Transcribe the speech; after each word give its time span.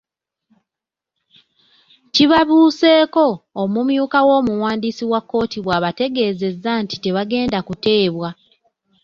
Kibabuuseeko 2.13 3.25
omumyuka 3.61 4.19
w’omuwandiisi 4.27 5.03
wa 5.11 5.21
kkooti 5.23 5.57
bw’abategeezezza 5.65 6.71
nti 6.83 6.95
tebagenda 7.03 7.59
kuteebwa. 7.67 8.29